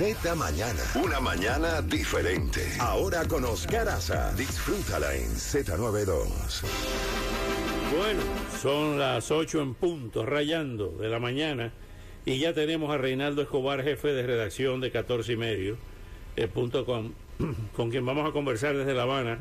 [0.00, 0.80] Z Mañana.
[1.04, 2.62] Una mañana diferente.
[2.78, 4.32] Ahora con Oscar Aza.
[4.32, 6.62] Disfrútala en Z92.
[7.94, 8.22] Bueno,
[8.62, 11.74] son las 8 en punto, rayando de la mañana.
[12.24, 15.76] Y ya tenemos a Reinaldo Escobar, jefe de redacción de 14 y medio,
[16.34, 17.12] eh, punto com,
[17.76, 19.40] con quien vamos a conversar desde La Habana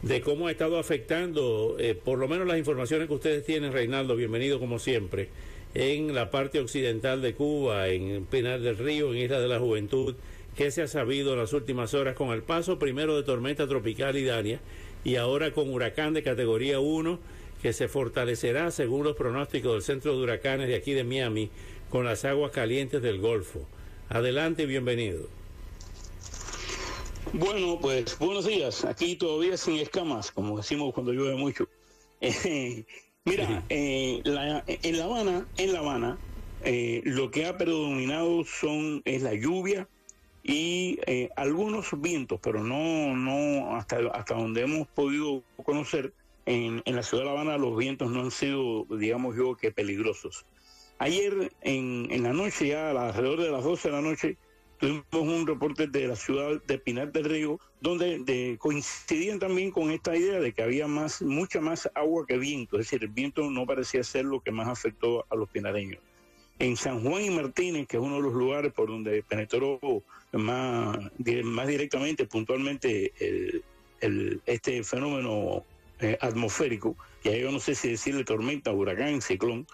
[0.00, 4.16] de cómo ha estado afectando, eh, por lo menos las informaciones que ustedes tienen, Reinaldo,
[4.16, 5.28] bienvenido como siempre,
[5.74, 10.16] en la parte occidental de Cuba, en Pinar del Río, en Isla de la Juventud,
[10.56, 14.16] que se ha sabido en las últimas horas con el paso primero de tormenta tropical
[14.16, 14.60] Idania
[15.04, 17.18] y ahora con huracán de categoría 1
[17.62, 21.50] que se fortalecerá según los pronósticos del Centro de Huracanes de aquí de Miami
[21.88, 23.66] con las aguas calientes del Golfo.
[24.08, 25.28] Adelante y bienvenido.
[27.32, 28.84] Bueno, pues buenos días.
[28.84, 31.68] Aquí todavía sin escamas, como decimos cuando llueve mucho.
[33.24, 36.18] mira, eh, la, en La Habana, en La Habana,
[36.64, 39.88] eh, lo que ha predominado son es la lluvia
[40.42, 46.14] y eh, algunos vientos, pero no, no hasta hasta donde hemos podido conocer
[46.46, 49.70] en, en la ciudad de La Habana los vientos no han sido, digamos yo, que
[49.70, 50.46] peligrosos.
[50.98, 54.38] Ayer en, en la noche, ya alrededor de las 12 de la noche,
[54.80, 59.90] tuvimos un reporte de la ciudad de Pinar del Río, donde de, coincidían también con
[59.90, 63.50] esta idea de que había más, mucha más agua que viento, es decir, el viento
[63.50, 66.00] no parecía ser lo que más afectó a los pinareños.
[66.58, 69.78] En San Juan y Martínez, que es uno de los lugares por donde penetró
[70.32, 70.98] más,
[71.44, 73.12] más directamente, puntualmente,
[74.00, 75.64] el, este fenómeno
[76.00, 79.66] eh, atmosférico, que yo no sé si decirle tormenta, huracán, ciclón,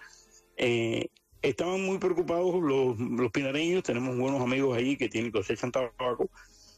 [0.57, 1.07] eh,
[1.49, 6.29] estaban muy preocupados los, pinareños, tenemos buenos amigos allí que tienen cosechan tabaco,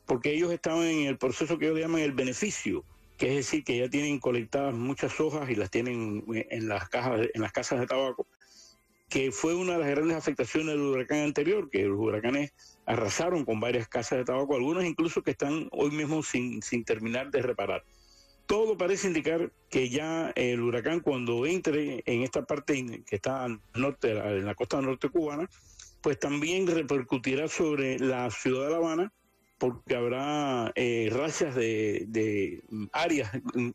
[0.05, 2.83] porque ellos estaban en el proceso que ellos llaman el beneficio,
[3.17, 7.27] que es decir, que ya tienen colectadas muchas hojas y las tienen en las cajas,
[7.33, 8.27] en las casas de tabaco,
[9.09, 12.53] que fue una de las grandes afectaciones del huracán anterior, que los huracanes
[12.85, 17.31] arrasaron con varias casas de tabaco, algunas incluso que están hoy mismo sin, sin terminar
[17.31, 17.83] de reparar
[18.49, 23.61] todo parece indicar que ya el huracán cuando entre en esta parte que está al
[23.75, 25.47] norte, en la costa norte cubana,
[26.01, 29.13] pues también repercutirá sobre la ciudad de La Habana
[29.59, 33.29] porque habrá eh, rachas de, áreas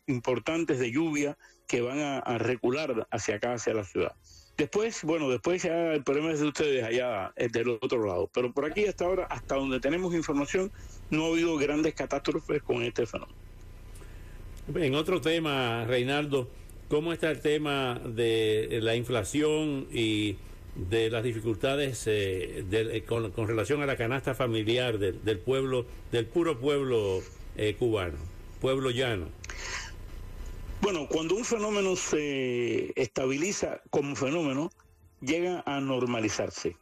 [0.07, 1.37] importantes de lluvia
[1.67, 4.11] que van a, recular hacia acá, hacia la ciudad.
[4.57, 8.51] Después, bueno, después ya el problema es de ustedes allá es del otro lado, pero
[8.51, 10.69] por aquí hasta ahora, hasta donde tenemos información,
[11.11, 13.44] no ha habido grandes catástrofes con este fenómeno.
[14.73, 16.49] En otro tema, Reinaldo,
[16.89, 20.37] ¿cómo está el tema de la inflación y
[20.75, 26.25] de las dificultades eh, de, con, relación a la canasta familiar de, del pueblo, del
[26.25, 27.21] puro pueblo
[27.57, 28.17] eh, cubano,
[28.59, 29.27] pueblo llano?
[30.81, 34.71] Bueno, cuando un fenómeno se estabiliza como fenómeno,
[35.21, 36.75] llega a normalizarse.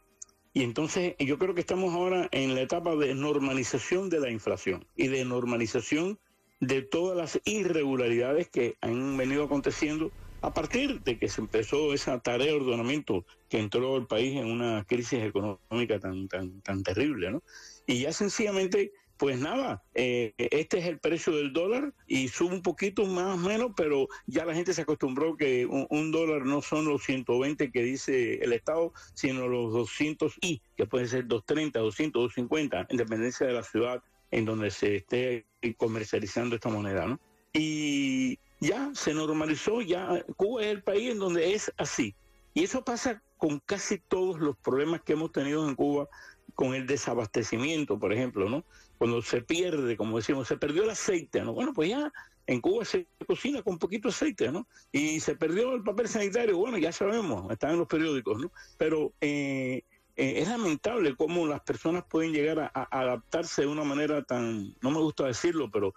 [0.54, 4.86] Y entonces yo creo que estamos ahora en la etapa de normalización de la inflación
[4.96, 6.18] y de normalización
[6.60, 10.10] de todas las irregularidades que han venido aconteciendo
[10.44, 14.44] a partir de que se empezó esa tarea de ordenamiento que entró el país en
[14.44, 17.40] una crisis económica tan tan tan terrible.
[17.86, 22.60] Y ya sencillamente, pues nada, eh, este es el precio del dólar y sube un
[22.60, 26.60] poquito más o menos, pero ya la gente se acostumbró que un, un, dólar no
[26.60, 31.78] son los 120 que dice el Estado, sino los 200 y, que puede ser 230,
[31.78, 34.02] 200, 250, en dependencia de la ciudad
[34.34, 35.46] en donde se esté
[35.76, 37.20] comercializando esta moneda, ¿no?
[37.52, 42.16] Y ya se normalizó, ya Cuba es el país en donde es así.
[42.52, 46.08] Y eso pasa con casi todos los problemas que hemos tenido en Cuba
[46.56, 48.64] con el desabastecimiento, por ejemplo, ¿no?
[48.98, 51.52] Cuando se pierde, como decimos, se perdió el aceite, ¿no?
[51.52, 52.12] Bueno, pues ya
[52.48, 54.66] en Cuba se cocina con poquito aceite, ¿no?
[54.90, 58.50] Y se perdió el papel sanitario, bueno, ya sabemos, está en los periódicos, ¿no?
[58.78, 59.84] Pero eh,
[60.16, 64.90] eh, es lamentable cómo las personas pueden llegar a, adaptarse de una manera tan, no
[64.90, 65.94] me gusta decirlo, pero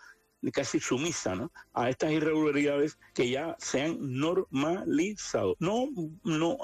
[0.52, 1.52] casi sumisa, ¿no?
[1.74, 5.56] A estas irregularidades que ya se han normalizado.
[5.60, 5.88] No,
[6.24, 6.58] no,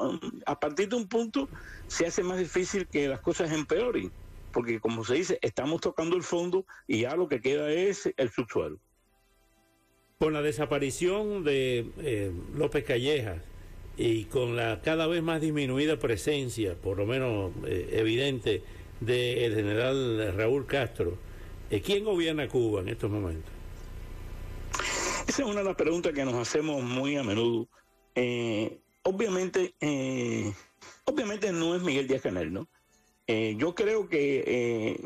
[0.46, 1.50] a partir de un punto
[1.88, 4.12] se hace más difícil que las cosas empeoren,
[4.52, 8.30] porque como se dice, estamos tocando el fondo y ya lo que queda es el
[8.30, 8.80] subsuelo.
[10.20, 13.42] Con la desaparición de eh, López Callejas,
[13.98, 18.64] y con la cada vez más disminuida presencia, por lo menos eh, evidente,
[19.00, 21.18] del general Raúl Castro,
[21.70, 23.52] eh, ¿quién gobierna Cuba en estos momentos?
[25.28, 27.68] esa es una de las preguntas que nos hacemos muy a menudo.
[28.16, 29.74] Eh, obviamente,
[31.06, 32.68] obviamente no es Miguel Díaz Canel, ¿no?
[33.26, 35.00] Yo creo que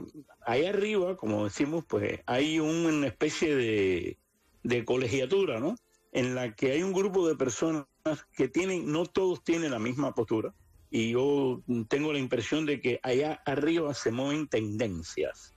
[0.45, 4.17] ahí arriba, como decimos, pues hay una especie de,
[4.63, 5.75] de colegiatura, ¿no?
[6.11, 7.85] En la que hay un grupo de personas
[8.33, 10.53] que tienen, no todos tienen la misma postura,
[10.89, 15.53] y yo tengo la impresión de que allá arriba se mueven tendencias.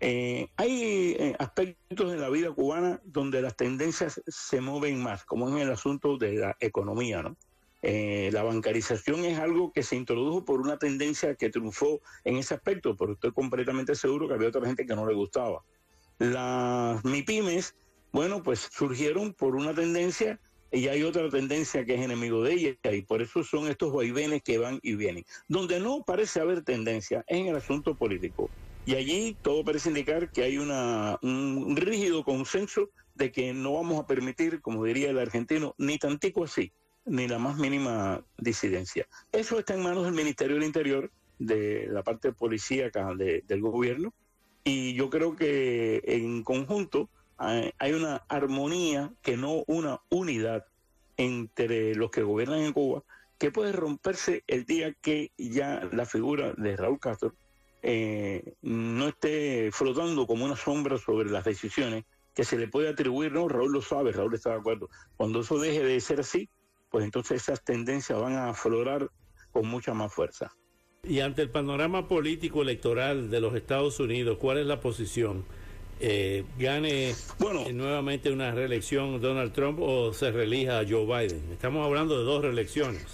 [0.00, 5.48] Eh, hay eh, aspectos en la vida cubana donde las tendencias se mueven más, como
[5.48, 7.36] en el asunto de la economía, ¿no?
[7.82, 12.54] Eh, la bancarización es algo que se introdujo por una tendencia que triunfó en ese
[12.54, 15.62] aspecto, pero estoy completamente seguro que había otra gente que no le gustaba.
[16.18, 17.74] Las MIPIMES,
[18.12, 20.38] bueno, pues surgieron por una tendencia
[20.72, 24.42] y hay otra tendencia que es enemigo de ella, y por eso son estos vaivenes
[24.42, 25.24] que van y vienen.
[25.46, 28.50] Donde no parece haber tendencia es en el asunto político.
[28.86, 34.02] Y allí todo parece indicar que hay una, un rígido consenso de que no vamos
[34.02, 36.72] a permitir, como diría el argentino, ni tantico así,
[37.04, 39.06] ni la más mínima disidencia.
[39.30, 44.14] Eso está en manos del Ministerio del Interior, de la parte policíaca del gobierno,
[44.64, 47.10] y yo creo que en conjunto
[47.42, 50.64] hay una armonía, que no una unidad
[51.16, 53.02] entre los que gobiernan en Cuba,
[53.38, 57.34] que puede romperse el día que ya la figura de Raúl Castro
[57.82, 62.04] eh, no esté flotando como una sombra sobre las decisiones
[62.34, 64.88] que se le puede atribuir, no, Raúl lo sabe, Raúl está de acuerdo.
[65.16, 66.48] Cuando eso deje de ser así,
[66.90, 69.10] pues entonces esas tendencias van a aflorar
[69.50, 70.54] con mucha más fuerza.
[71.02, 75.44] Y ante el panorama político electoral de los Estados Unidos, ¿cuál es la posición?
[76.04, 81.52] Eh, ¿Gane bueno, nuevamente una reelección Donald Trump o se reelija Joe Biden?
[81.52, 83.04] Estamos hablando de dos reelecciones.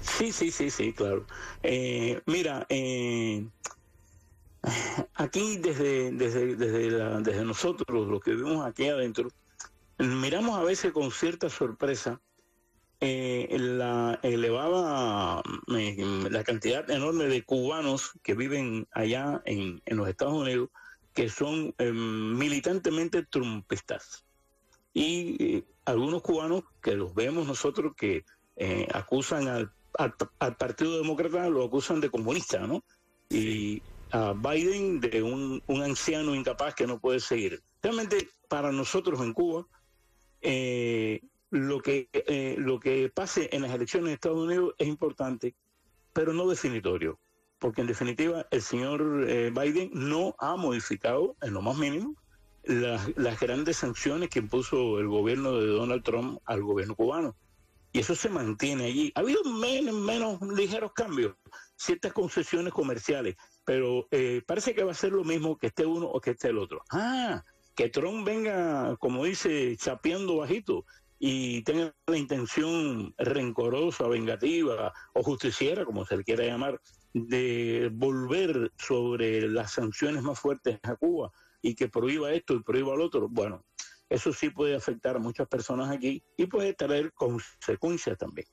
[0.00, 1.24] Sí, sí, sí, sí, claro.
[1.62, 3.46] Eh, mira, eh,
[5.14, 9.30] aquí desde, desde, desde, desde nosotros, los que vivimos aquí adentro,
[9.98, 12.20] miramos a veces con cierta sorpresa
[12.98, 20.34] eh, la elevada, la cantidad enorme de cubanos que viven allá en, en los Estados
[20.34, 20.68] Unidos,
[21.14, 24.24] que son militantemente trumpistas.
[24.92, 28.24] Y algunos cubanos que los vemos nosotros que
[28.92, 32.84] acusan al al, Partido Demócrata lo acusan de comunista, ¿no?
[33.28, 37.62] Y a Biden de un, anciano incapaz que no puede seguir.
[37.82, 39.66] Realmente, para nosotros en Cuba,
[40.42, 41.20] eh,
[41.50, 45.54] lo, que, eh, lo que pase en las elecciones de Estados Unidos es importante,
[46.12, 47.18] pero no definitorio.
[47.60, 52.16] Porque en definitiva, el señor eh, Biden no ha modificado en lo más mínimo
[52.64, 57.36] las, las grandes sanciones que impuso el gobierno de Donald Trump al gobierno cubano
[57.92, 59.12] y eso se mantiene allí.
[59.14, 61.34] Ha habido menos, menos ligeros cambios,
[61.76, 66.06] ciertas concesiones comerciales, pero eh, parece que va a ser lo mismo que esté uno
[66.06, 66.82] o que esté el otro.
[66.90, 67.42] Ah,
[67.74, 70.84] que Trump venga, como dice, chapeando bajito
[71.18, 76.80] y tenga la intención rencorosa, vengativa o justiciera, como se le quiera llamar,
[77.12, 82.96] de volver sobre las sanciones más fuertes a Cuba y que prohíba esto y prohíba
[82.96, 83.28] lo otro.
[83.28, 83.64] Bueno,
[84.08, 88.46] eso sí puede afectar a muchas personas aquí y puede traer consecuencias también.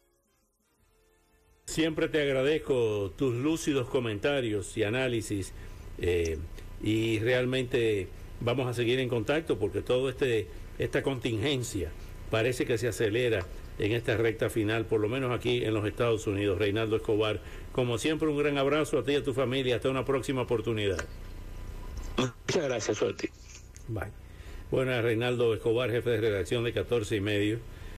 [1.65, 5.53] Siempre te agradezco tus lúcidos comentarios y análisis
[5.97, 6.39] eh,
[6.81, 8.07] y realmente
[8.39, 11.91] vamos a seguir en contacto porque todo este esta contingencia
[12.29, 13.45] parece que se acelera
[13.79, 16.57] en esta recta final, por lo menos aquí en los Estados Unidos.
[16.57, 17.39] Reinaldo Escobar,
[17.71, 19.75] como siempre, un gran abrazo a ti y a tu familia.
[19.75, 20.97] Hasta una próxima oportunidad.
[22.17, 23.31] Muchas gracias, suerte.
[23.87, 24.11] Bye.
[24.71, 27.59] Bueno, Reinaldo Escobar, jefe de redacción de 14 y medio.